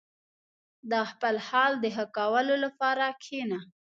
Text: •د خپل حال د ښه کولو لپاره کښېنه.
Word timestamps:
•د 0.91 0.93
خپل 1.09 1.35
حال 1.47 1.71
د 1.79 1.85
ښه 1.95 2.05
کولو 2.17 2.55
لپاره 2.65 3.05
کښېنه. 3.21 3.59